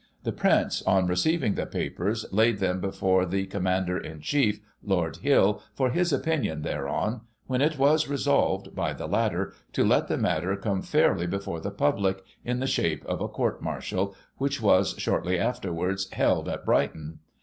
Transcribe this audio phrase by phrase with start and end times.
[0.23, 5.61] The Prince^ on receiving the papers, laid them before the Commander in Chief, Lord Hill,
[5.75, 10.55] for his opinion thereon, when it was resolved, by the latter, to let the matter
[10.55, 15.37] come fairly before the public, in the shape of a court martial, which was, shortly
[15.37, 17.19] afterwards, held at Brighton.